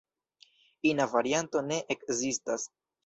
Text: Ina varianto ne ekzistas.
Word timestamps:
Ina 0.91 1.07
varianto 1.13 1.63
ne 1.67 1.77
ekzistas. 1.97 2.67